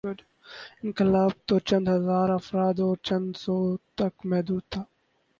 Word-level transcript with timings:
انقلاب 0.83 1.31
توچند 1.47 1.85
ہزارافراد 1.95 2.75
اور 2.85 2.95
چندسو 3.07 3.55
گز 3.63 3.79
تک 3.97 4.13
محدود 4.29 4.63
تھا۔ 4.71 4.81